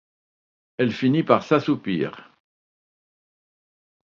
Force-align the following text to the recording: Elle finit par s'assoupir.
Elle 0.79 0.93
finit 0.93 1.21
par 1.21 1.43
s'assoupir. 1.43 2.31